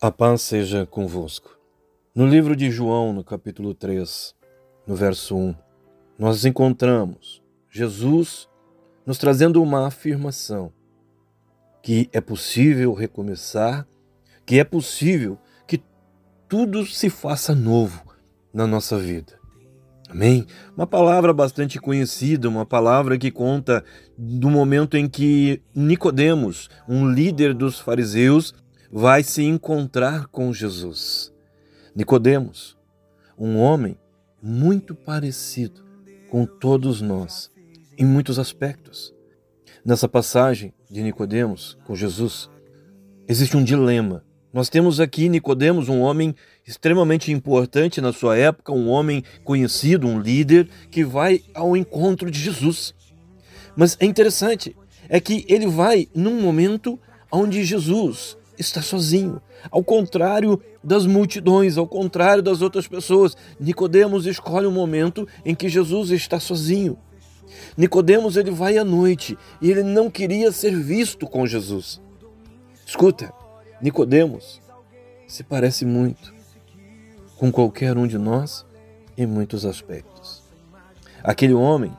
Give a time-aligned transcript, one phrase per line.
[0.00, 1.58] A paz seja convosco.
[2.14, 4.32] No livro de João, no capítulo 3,
[4.86, 5.56] no verso 1,
[6.16, 8.48] nós encontramos Jesus
[9.04, 10.72] nos trazendo uma afirmação
[11.82, 13.88] que é possível recomeçar,
[14.46, 15.82] que é possível que
[16.48, 18.00] tudo se faça novo
[18.54, 19.36] na nossa vida.
[20.08, 20.46] Amém?
[20.76, 23.84] Uma palavra bastante conhecida, uma palavra que conta
[24.16, 28.54] do momento em que Nicodemos, um líder dos fariseus,
[28.90, 31.32] vai se encontrar com Jesus.
[31.94, 32.76] Nicodemos,
[33.38, 33.98] um homem
[34.42, 35.84] muito parecido
[36.30, 37.50] com todos nós
[37.96, 39.14] em muitos aspectos.
[39.84, 42.48] Nessa passagem de Nicodemos com Jesus,
[43.26, 44.24] existe um dilema.
[44.52, 46.34] Nós temos aqui Nicodemos, um homem
[46.66, 52.38] extremamente importante na sua época, um homem conhecido, um líder que vai ao encontro de
[52.38, 52.94] Jesus.
[53.76, 54.74] Mas é interessante,
[55.08, 56.98] é que ele vai num momento
[57.30, 59.40] onde Jesus está sozinho.
[59.70, 65.68] Ao contrário das multidões, ao contrário das outras pessoas, Nicodemos escolhe um momento em que
[65.68, 66.98] Jesus está sozinho.
[67.76, 72.00] Nicodemos ele vai à noite e ele não queria ser visto com Jesus.
[72.86, 73.32] Escuta,
[73.80, 74.60] Nicodemos
[75.26, 76.34] se parece muito
[77.36, 78.66] com qualquer um de nós
[79.16, 80.42] em muitos aspectos.
[81.22, 81.92] Aquele homem,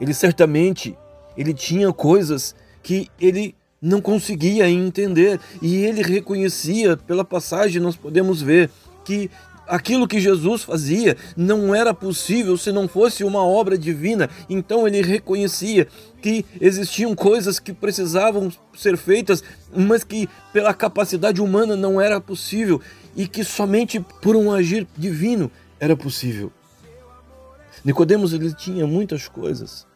[0.00, 0.96] ele certamente
[1.36, 5.40] ele tinha coisas que ele não conseguia entender.
[5.62, 8.70] E ele reconhecia, pela passagem nós podemos ver,
[9.04, 9.30] que
[9.66, 14.28] aquilo que Jesus fazia não era possível se não fosse uma obra divina.
[14.48, 15.86] Então ele reconhecia
[16.20, 19.42] que existiam coisas que precisavam ser feitas,
[19.74, 22.80] mas que pela capacidade humana não era possível
[23.16, 26.52] e que somente por um agir divino era possível.
[27.82, 29.86] Nicodemos ele tinha muitas coisas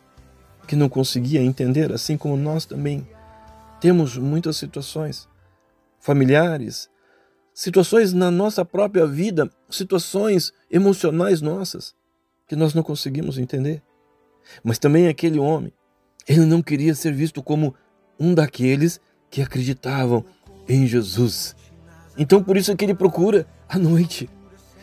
[0.67, 3.07] que não conseguia entender, assim como nós também
[3.85, 5.29] temos muitas situações
[6.01, 6.89] familiares,
[7.53, 11.95] situações na nossa própria vida, situações emocionais nossas
[12.49, 13.83] que nós não conseguimos entender.
[14.63, 15.71] Mas também aquele homem,
[16.27, 17.75] ele não queria ser visto como
[18.19, 20.25] um daqueles que acreditavam
[20.67, 21.55] em Jesus.
[22.17, 24.31] Então por isso é que ele procura a noite.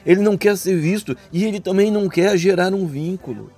[0.06, 3.52] Ele não quer ser visto e ele também não quer gerar um vínculo.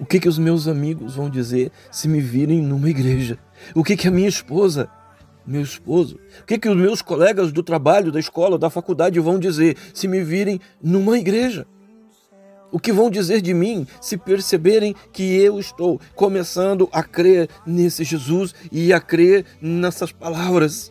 [0.00, 3.38] O que, que os meus amigos vão dizer se me virem numa igreja?
[3.74, 4.88] O que, que a minha esposa,
[5.46, 9.38] meu esposo, o que, que os meus colegas do trabalho, da escola, da faculdade vão
[9.38, 11.66] dizer se me virem numa igreja?
[12.72, 18.02] O que vão dizer de mim se perceberem que eu estou começando a crer nesse
[18.02, 20.90] Jesus e a crer nessas palavras?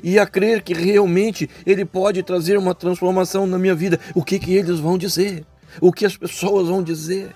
[0.00, 3.98] E a crer que realmente Ele pode trazer uma transformação na minha vida?
[4.14, 5.44] O que, que eles vão dizer?
[5.80, 7.34] O que as pessoas vão dizer?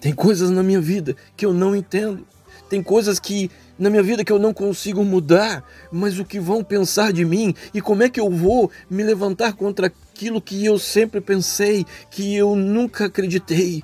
[0.00, 2.26] Tem coisas na minha vida que eu não entendo.
[2.68, 6.64] Tem coisas que na minha vida que eu não consigo mudar, mas o que vão
[6.64, 10.78] pensar de mim e como é que eu vou me levantar contra aquilo que eu
[10.78, 13.82] sempre pensei, que eu nunca acreditei.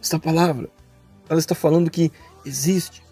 [0.00, 0.68] Esta palavra,
[1.28, 2.12] ela está falando que
[2.44, 3.02] existe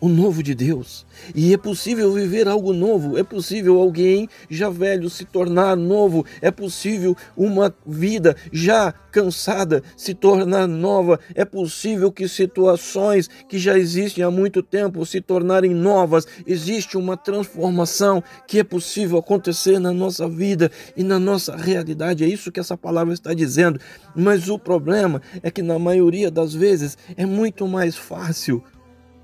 [0.00, 1.06] o novo de Deus.
[1.34, 6.50] E é possível viver algo novo, é possível alguém já velho se tornar novo, é
[6.50, 14.22] possível uma vida já cansada se tornar nova, é possível que situações que já existem
[14.22, 16.26] há muito tempo se tornarem novas.
[16.46, 22.24] Existe uma transformação que é possível acontecer na nossa vida e na nossa realidade.
[22.24, 23.80] É isso que essa palavra está dizendo.
[24.14, 28.62] Mas o problema é que na maioria das vezes é muito mais fácil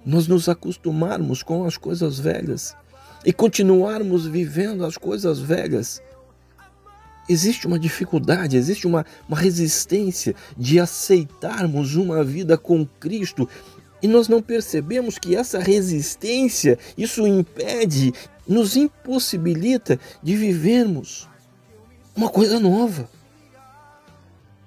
[0.05, 2.77] nós nos acostumarmos com as coisas velhas
[3.25, 6.03] e continuarmos vivendo as coisas velhas,
[7.29, 13.49] existe uma dificuldade, existe uma, uma resistência de aceitarmos uma vida com Cristo
[14.03, 18.13] e nós não percebemos que essa resistência, isso impede,
[18.49, 21.29] nos impossibilita de vivermos
[22.15, 23.09] uma coisa nova.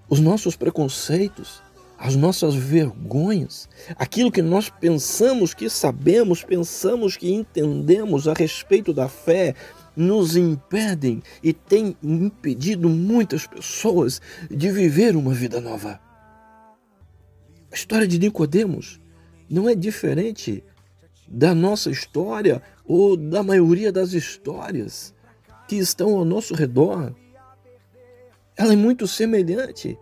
[0.08, 1.62] Os nossos preconceitos,
[1.98, 9.08] as nossas vergonhas, aquilo que nós pensamos que sabemos, pensamos que entendemos a respeito da
[9.08, 9.56] fé,
[9.96, 14.22] nos impedem e tem impedido muitas pessoas
[14.52, 16.00] de viver uma vida nova.
[17.72, 19.00] A história de Nicodemos
[19.50, 20.64] não é diferente
[21.28, 25.14] da nossa história ou da maioria das histórias
[25.68, 27.16] que estão ao nosso redor.
[28.58, 29.98] Ela é muito semelhante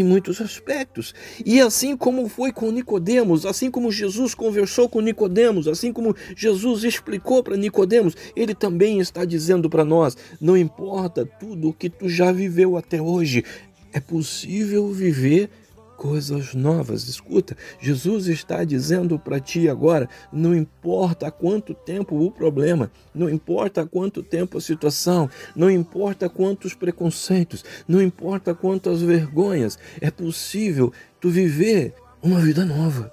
[0.00, 1.14] em muitos aspectos.
[1.44, 6.84] E assim como foi com Nicodemos, assim como Jesus conversou com Nicodemos, assim como Jesus
[6.84, 12.08] explicou para Nicodemos, ele também está dizendo para nós: não importa tudo o que tu
[12.08, 13.44] já viveu até hoje,
[13.92, 15.50] é possível viver
[15.98, 17.08] coisas novas.
[17.08, 23.28] Escuta, Jesus está dizendo para ti agora: não importa há quanto tempo o problema, não
[23.28, 30.10] importa há quanto tempo a situação, não importa quantos preconceitos, não importa quantas vergonhas, é
[30.10, 31.92] possível tu viver
[32.22, 33.12] uma vida nova.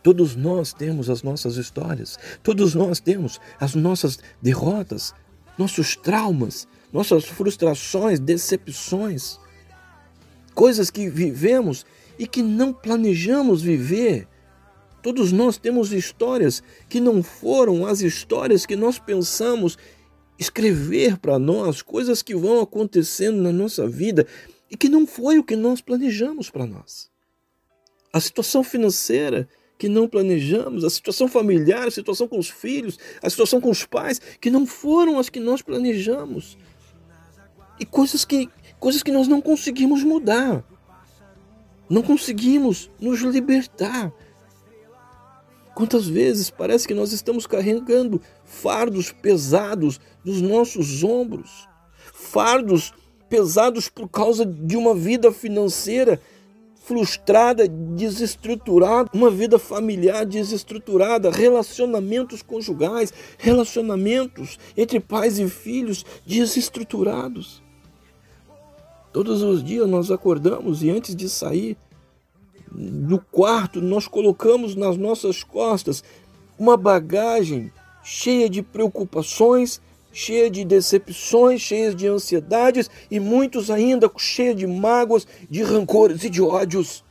[0.00, 5.12] Todos nós temos as nossas histórias, todos nós temos as nossas derrotas,
[5.58, 9.40] nossos traumas, nossas frustrações, decepções
[10.58, 11.86] coisas que vivemos
[12.18, 14.26] e que não planejamos viver.
[15.00, 19.78] Todos nós temos histórias que não foram as histórias que nós pensamos
[20.36, 24.26] escrever para nós, coisas que vão acontecendo na nossa vida
[24.68, 27.08] e que não foi o que nós planejamos para nós.
[28.12, 33.30] A situação financeira que não planejamos, a situação familiar, a situação com os filhos, a
[33.30, 36.58] situação com os pais que não foram as que nós planejamos.
[37.78, 40.64] E coisas que coisas que nós não conseguimos mudar.
[41.88, 44.12] Não conseguimos nos libertar.
[45.74, 51.68] Quantas vezes parece que nós estamos carregando fardos pesados nos nossos ombros,
[52.12, 52.92] fardos
[53.28, 56.20] pesados por causa de uma vida financeira
[56.88, 67.62] frustrada, desestruturada, uma vida familiar desestruturada, relacionamentos conjugais, relacionamentos entre pais e filhos desestruturados.
[69.18, 71.76] Todos os dias nós acordamos e antes de sair
[72.70, 76.04] do quarto, nós colocamos nas nossas costas
[76.56, 77.72] uma bagagem
[78.04, 79.80] cheia de preocupações,
[80.12, 86.30] cheia de decepções, cheia de ansiedades e muitos ainda cheia de mágoas, de rancores e
[86.30, 87.04] de ódios.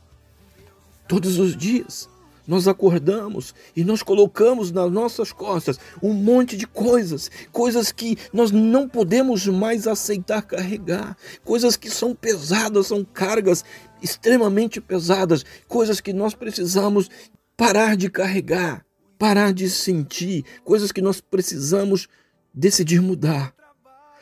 [1.06, 2.08] Todos os dias
[2.48, 8.50] nós acordamos e nós colocamos nas nossas costas um monte de coisas, coisas que nós
[8.50, 11.14] não podemos mais aceitar carregar,
[11.44, 13.62] coisas que são pesadas, são cargas
[14.00, 17.10] extremamente pesadas, coisas que nós precisamos
[17.54, 18.82] parar de carregar,
[19.18, 22.08] parar de sentir, coisas que nós precisamos
[22.54, 23.52] decidir mudar.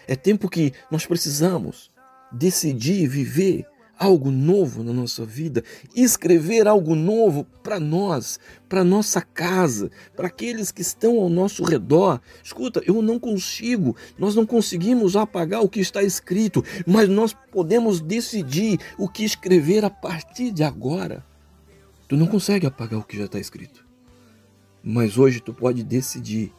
[0.08, 1.92] É tempo que nós precisamos
[2.32, 3.66] decidir viver
[3.98, 5.64] algo novo na nossa vida,
[5.94, 8.38] escrever algo novo para nós,
[8.68, 12.20] para nossa casa, para aqueles que estão ao nosso redor.
[12.42, 18.00] Escuta, eu não consigo, nós não conseguimos apagar o que está escrito, mas nós podemos
[18.00, 21.24] decidir o que escrever a partir de agora.
[22.08, 23.84] Tu não consegue apagar o que já está escrito,
[24.82, 26.52] mas hoje tu pode decidir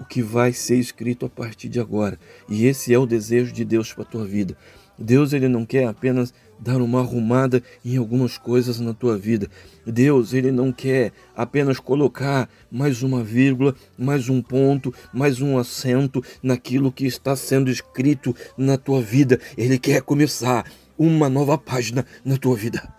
[0.00, 2.18] o que vai ser escrito a partir de agora.
[2.48, 4.56] E esse é o desejo de Deus para a tua vida.
[4.98, 9.48] Deus ele não quer apenas dar uma arrumada em algumas coisas na tua vida.
[9.86, 16.22] Deus, ele não quer apenas colocar mais uma vírgula, mais um ponto, mais um acento
[16.42, 19.40] naquilo que está sendo escrito na tua vida.
[19.56, 22.92] Ele quer começar uma nova página na tua vida.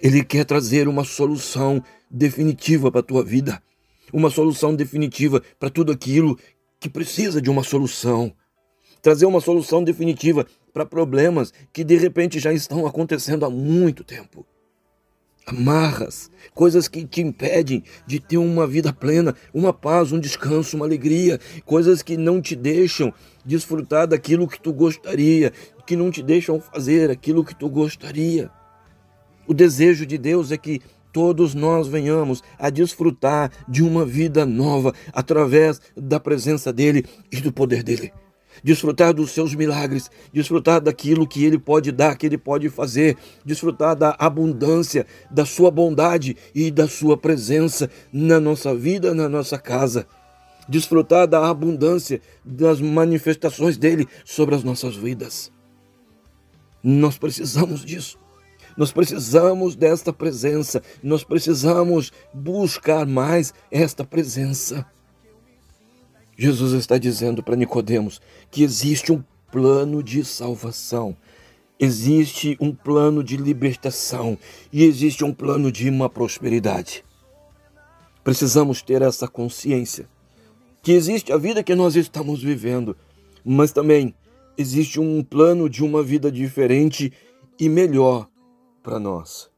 [0.00, 3.62] Ele quer trazer uma solução definitiva para a tua vida,
[4.12, 6.38] uma solução definitiva para tudo aquilo
[6.80, 8.32] que precisa de uma solução.
[9.02, 14.46] Trazer uma solução definitiva para problemas que de repente já estão acontecendo há muito tempo.
[15.46, 20.86] Amarras, coisas que te impedem de ter uma vida plena, uma paz, um descanso, uma
[20.86, 23.12] alegria, coisas que não te deixam
[23.44, 25.52] desfrutar daquilo que tu gostaria,
[25.86, 28.50] que não te deixam fazer aquilo que tu gostaria.
[29.46, 30.80] O desejo de Deus é que
[31.12, 37.52] todos nós venhamos a desfrutar de uma vida nova através da presença dele e do
[37.52, 38.12] poder dele
[38.62, 43.94] desfrutar dos seus milagres, desfrutar daquilo que Ele pode dar, que Ele pode fazer, desfrutar
[43.96, 50.06] da abundância, da Sua bondade e da Sua presença na nossa vida, na nossa casa.
[50.68, 55.50] Desfrutar da abundância das manifestações dele sobre as nossas vidas.
[56.82, 58.18] Nós precisamos disso.
[58.76, 64.86] Nós precisamos desta presença, nós precisamos buscar mais esta presença.
[66.42, 68.18] Jesus está dizendo para Nicodemos
[68.50, 71.14] que existe um plano de salvação,
[71.78, 74.38] existe um plano de libertação
[74.72, 77.04] e existe um plano de uma prosperidade.
[78.24, 80.08] Precisamos ter essa consciência
[80.82, 82.96] que existe a vida que nós estamos vivendo,
[83.44, 84.14] mas também
[84.56, 87.12] existe um plano de uma vida diferente
[87.58, 88.26] e melhor
[88.82, 89.50] para nós.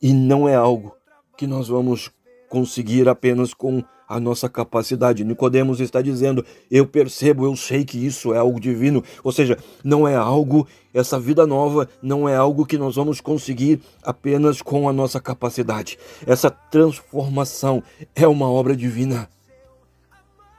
[0.00, 0.96] E não é algo
[1.36, 2.10] que nós vamos
[2.48, 3.84] conseguir apenas com
[4.16, 5.24] a nossa capacidade.
[5.24, 9.02] Nicodemos está dizendo: "Eu percebo, eu sei que isso é algo divino".
[9.22, 13.80] Ou seja, não é algo essa vida nova não é algo que nós vamos conseguir
[14.02, 15.98] apenas com a nossa capacidade.
[16.26, 17.82] Essa transformação
[18.14, 19.28] é uma obra divina.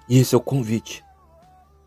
[0.10, 1.04] E esse é o convite.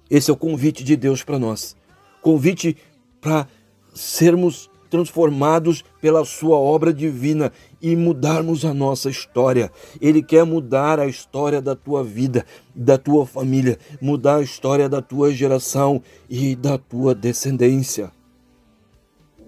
[0.08, 1.76] Esse é o convite de Deus para nós.
[2.22, 2.76] Convite
[3.20, 3.48] para
[3.94, 9.70] sermos transformados pela sua obra divina e mudarmos a nossa história.
[10.00, 15.02] Ele quer mudar a história da tua vida, da tua família, mudar a história da
[15.02, 16.00] tua geração
[16.30, 18.10] e da tua descendência.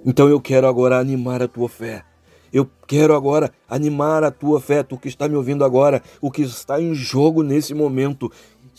[0.05, 2.05] Então eu quero agora animar a tua fé.
[2.53, 6.43] Eu quero agora animar a tua fé, tu que está me ouvindo agora, o que
[6.43, 8.31] está em jogo nesse momento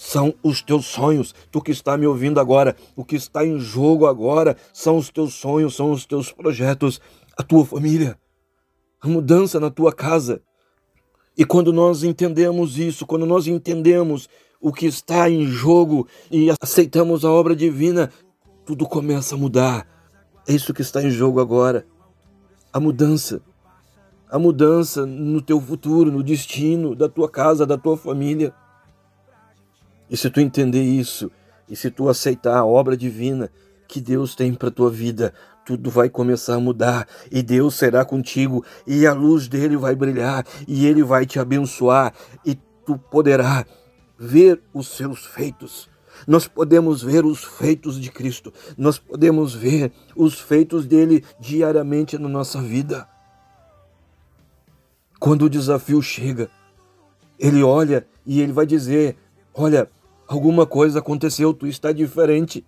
[0.01, 1.35] são os teus sonhos.
[1.51, 5.33] Tu que está me ouvindo agora, o que está em jogo agora são os teus
[5.33, 7.01] sonhos, são os teus projetos,
[7.37, 8.17] a tua família,
[9.01, 10.41] a mudança na tua casa.
[11.37, 14.29] E quando nós entendemos isso, quando nós entendemos
[14.61, 18.09] o que está em jogo e aceitamos a obra divina,
[18.65, 19.85] tudo começa a mudar.
[20.47, 21.85] É isso que está em jogo agora.
[22.71, 23.41] A mudança
[24.29, 28.53] a mudança no teu futuro, no destino da tua casa, da tua família.
[30.09, 31.31] E se tu entender isso,
[31.69, 33.51] e se tu aceitar a obra divina
[33.87, 35.33] que Deus tem para tua vida,
[35.65, 40.43] tudo vai começar a mudar e Deus será contigo e a luz dele vai brilhar
[40.67, 42.13] e ele vai te abençoar
[42.43, 43.65] e tu poderá
[44.17, 45.87] ver os seus feitos.
[46.27, 52.27] Nós podemos ver os feitos de Cristo, nós podemos ver os feitos dele diariamente na
[52.27, 53.07] nossa vida.
[55.19, 56.49] Quando o desafio chega,
[57.37, 59.15] ele olha e ele vai dizer:
[59.53, 59.89] Olha,
[60.29, 62.63] alguma coisa aconteceu, tu está diferente.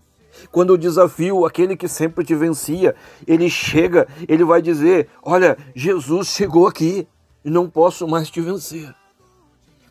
[0.51, 2.95] Quando o desafio, aquele que sempre te vencia,
[3.27, 7.07] ele chega, ele vai dizer: Olha, Jesus chegou aqui
[7.45, 8.93] e não posso mais te vencer.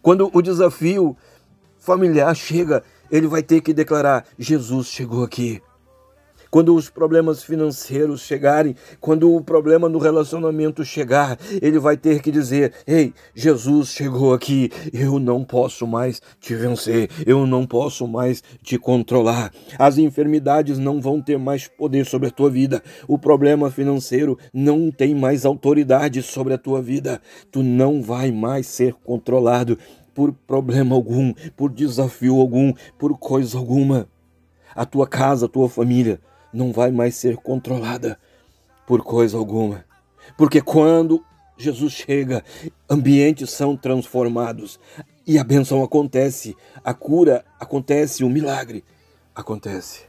[0.03, 1.17] Quando o desafio
[1.79, 5.63] familiar chega, ele vai ter que declarar: Jesus chegou aqui
[6.51, 12.31] quando os problemas financeiros chegarem, quando o problema no relacionamento chegar, ele vai ter que
[12.31, 18.43] dizer: Ei, Jesus chegou aqui, eu não posso mais te vencer, eu não posso mais
[18.63, 19.53] te controlar.
[19.79, 24.91] As enfermidades não vão ter mais poder sobre a tua vida, o problema financeiro não
[24.91, 27.21] tem mais autoridade sobre a tua vida,
[27.53, 29.79] tu não vai mais ser controlado
[30.13, 34.09] por problema algum, por desafio algum, por coisa alguma.
[34.75, 36.21] A tua casa, a tua família
[36.53, 38.19] não vai mais ser controlada
[38.87, 39.85] por coisa alguma.
[40.37, 41.25] Porque quando
[41.57, 42.45] Jesus chega,
[42.89, 44.81] ambientes são transformados
[45.27, 48.83] e a benção acontece, a cura acontece, o milagre
[49.35, 50.05] acontece.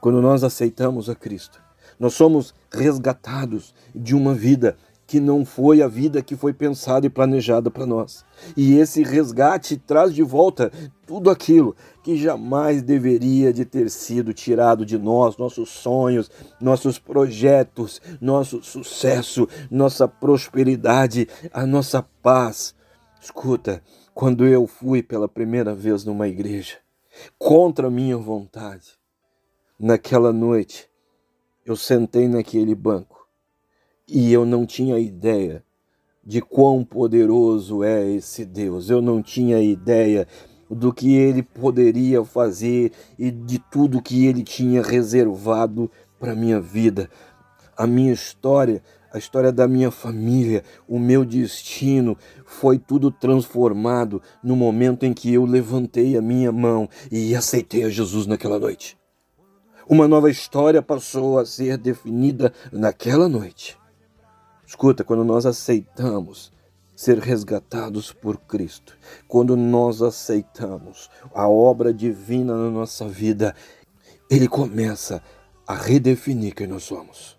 [0.00, 1.62] Quando nós aceitamos a Cristo,
[1.98, 7.10] nós somos resgatados de uma vida que não foi a vida que foi pensada e
[7.10, 8.24] planejada para nós.
[8.56, 10.72] E esse resgate traz de volta
[11.06, 16.30] tudo aquilo que jamais deveria de ter sido tirado de nós, nossos sonhos,
[16.60, 22.74] nossos projetos, nosso sucesso, nossa prosperidade, a nossa paz.
[23.20, 23.82] Escuta,
[24.14, 26.78] quando eu fui pela primeira vez numa igreja,
[27.38, 28.98] contra minha vontade,
[29.78, 30.88] naquela noite,
[31.64, 33.21] eu sentei naquele banco
[34.08, 35.64] e eu não tinha ideia
[36.24, 38.90] de quão poderoso é esse Deus.
[38.90, 40.26] Eu não tinha ideia
[40.70, 47.10] do que ele poderia fazer e de tudo que ele tinha reservado para minha vida.
[47.76, 48.82] A minha história,
[49.12, 52.16] a história da minha família, o meu destino
[52.46, 57.90] foi tudo transformado no momento em que eu levantei a minha mão e aceitei a
[57.90, 58.96] Jesus naquela noite.
[59.88, 63.81] Uma nova história passou a ser definida naquela noite.
[64.72, 66.50] Escuta, quando nós aceitamos
[66.96, 68.96] ser resgatados por Cristo,
[69.28, 73.54] quando nós aceitamos a obra divina na nossa vida,
[74.30, 75.22] Ele começa
[75.66, 77.36] a redefinir quem nós somos.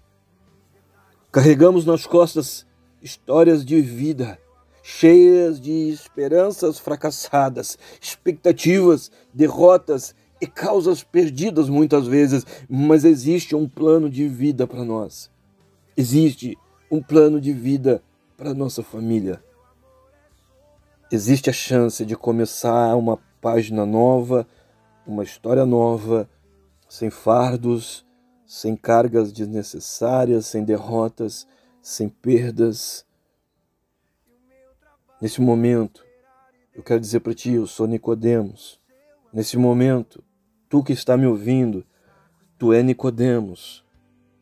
[1.32, 2.68] Carregamos nas costas
[3.02, 4.38] histórias de vida
[4.84, 14.08] cheias de esperanças fracassadas, expectativas, derrotas e causas perdidas muitas vezes, mas existe um plano
[14.08, 15.32] de vida para nós.
[15.98, 16.56] Existe
[16.94, 18.04] um plano de vida
[18.38, 19.44] para nossa família.
[21.12, 24.48] Existe a chance de começar uma página nova,
[25.04, 26.30] uma história nova,
[26.88, 28.06] sem fardos,
[28.46, 31.48] sem cargas desnecessárias, sem derrotas,
[31.82, 33.04] sem perdas.
[35.20, 36.06] Nesse momento,
[36.76, 38.80] eu quero dizer para ti, eu sou Nicodemos.
[39.34, 40.24] Nesse momento,
[40.70, 41.84] tu que está me ouvindo,
[42.56, 43.84] tu é Nicodemos.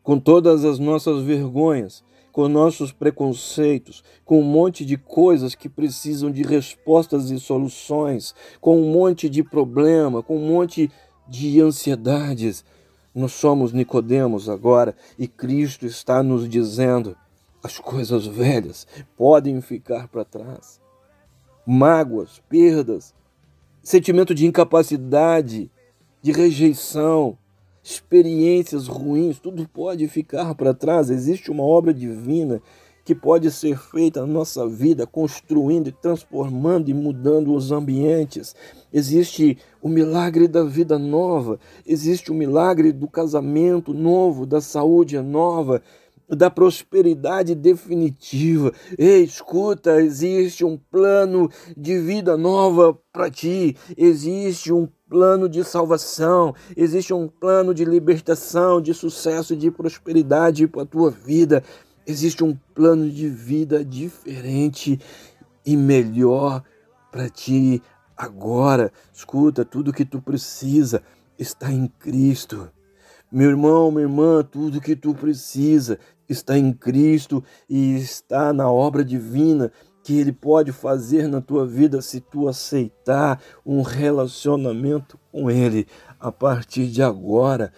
[0.02, 6.30] Com todas as nossas vergonhas, com nossos preconceitos, com um monte de coisas que precisam
[6.30, 10.90] de respostas e soluções, com um monte de problema, com um monte
[11.28, 12.64] de ansiedades.
[13.14, 17.14] Nós somos Nicodemos agora e Cristo está nos dizendo:
[17.62, 18.86] as coisas velhas
[19.16, 20.80] podem ficar para trás.
[21.66, 23.14] Mágoas, perdas,
[23.82, 25.70] sentimento de incapacidade,
[26.22, 27.36] de rejeição,
[27.82, 31.10] experiências ruins, tudo pode ficar para trás.
[31.10, 32.62] Existe uma obra divina
[33.04, 38.54] que pode ser feita na nossa vida, construindo e transformando e mudando os ambientes.
[38.92, 45.82] Existe o milagre da vida nova, existe o milagre do casamento novo, da saúde nova,
[46.34, 48.72] da prosperidade definitiva.
[48.98, 56.54] Ei, escuta, existe um plano de vida nova para ti, existe um plano de salvação,
[56.74, 61.62] existe um plano de libertação, de sucesso, de prosperidade para a tua vida.
[62.06, 64.98] Existe um plano de vida diferente
[65.64, 66.62] e melhor
[67.12, 67.82] para ti
[68.16, 68.90] agora.
[69.12, 71.02] Escuta, tudo que tu precisa
[71.38, 72.70] está em Cristo.
[73.32, 75.98] Meu irmão, minha irmã, tudo que tu precisa
[76.28, 79.72] está em Cristo e está na obra divina
[80.04, 85.86] que Ele pode fazer na tua vida se tu aceitar um relacionamento com Ele
[86.20, 87.72] a partir de agora.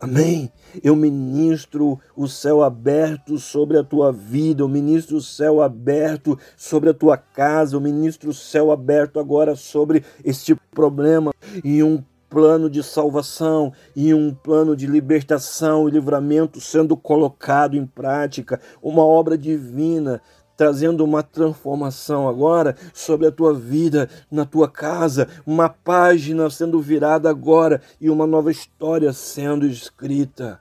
[0.00, 0.50] Amém.
[0.82, 6.90] Eu ministro o céu aberto sobre a tua vida, eu ministro o céu aberto sobre
[6.90, 12.68] a tua casa, eu ministro o céu aberto agora sobre este problema e um plano
[12.68, 19.36] de salvação e um plano de libertação e livramento sendo colocado em prática, uma obra
[19.36, 20.20] divina
[20.58, 27.30] trazendo uma transformação agora sobre a tua vida, na tua casa, uma página sendo virada
[27.30, 30.60] agora e uma nova história sendo escrita.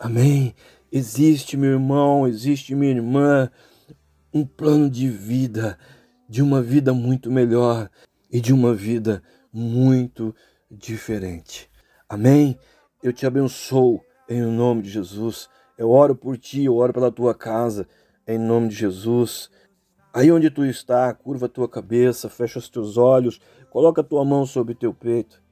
[0.00, 0.52] Amém.
[0.90, 3.48] Existe, meu irmão, existe, minha irmã,
[4.34, 5.78] um plano de vida,
[6.28, 7.88] de uma vida muito melhor
[8.28, 9.22] e de uma vida
[9.52, 10.34] muito
[10.70, 11.70] diferente.
[12.08, 12.58] Amém?
[13.02, 15.48] Eu te abençoo em nome de Jesus.
[15.76, 17.86] Eu oro por ti, eu oro pela tua casa
[18.26, 19.50] em nome de Jesus.
[20.12, 24.24] Aí onde tu está, curva a tua cabeça, fecha os teus olhos, coloca a tua
[24.24, 25.42] mão sobre teu peito.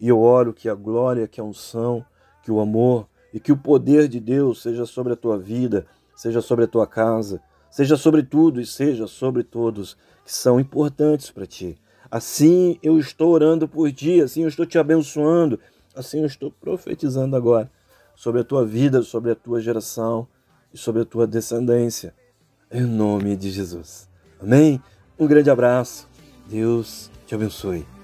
[0.00, 2.04] E eu oro que a glória, que a unção,
[2.42, 6.40] que o amor e que o poder de Deus seja sobre a tua vida, seja
[6.40, 11.46] sobre a tua casa, seja sobre tudo e seja sobre todos que são importantes para
[11.46, 11.78] ti.
[12.10, 15.58] Assim eu estou orando por ti, assim eu estou te abençoando,
[15.94, 17.70] assim eu estou profetizando agora
[18.14, 20.26] sobre a tua vida, sobre a tua geração
[20.72, 22.14] e sobre a tua descendência
[22.70, 24.08] em nome de Jesus.
[24.40, 24.80] Amém?
[25.18, 26.08] Um grande abraço.
[26.48, 27.95] Deus te abençoe.